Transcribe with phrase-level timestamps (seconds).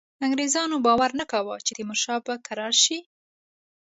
[0.25, 2.97] انګرېزانو باور نه کاوه چې تیمورشاه به کرار شي.